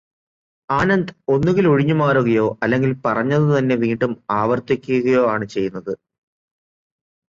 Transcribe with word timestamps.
ആനന്ദ് 0.69 1.13
ഒന്നുകില് 1.27 1.67
ഒഴിഞ്ഞുമാറുകയോ 1.67 2.47
അല്ലെങ്കില് 2.63 2.95
പറഞ്ഞതു 3.05 3.49
തന്നെ 3.53 3.75
വീണ്ടും 3.77 4.11
ആവര്ത്തിക്കുകയോ 4.31 5.23
ആണു 5.31 5.47
ചെയ്യുന്നത്. 5.47 5.93